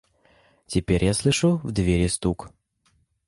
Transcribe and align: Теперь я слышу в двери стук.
Теперь 0.65 1.05
я 1.05 1.13
слышу 1.13 1.59
в 1.61 1.69
двери 1.71 2.07
стук. 2.07 2.49